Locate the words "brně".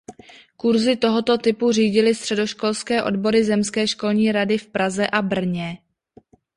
5.21-5.77